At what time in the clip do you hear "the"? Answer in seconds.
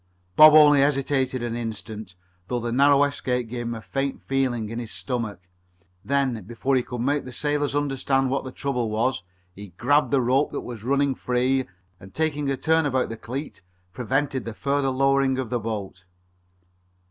2.59-2.71, 7.23-7.31, 8.43-8.51, 10.09-10.19, 14.43-14.55, 15.51-15.59